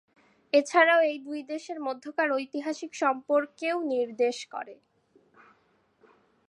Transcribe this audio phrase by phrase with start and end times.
[0.53, 4.75] এছাড়াও এই দুই দেশের মধ্যকার ঐতিহাসিক সম্পর্কেও নির্দেশ করে।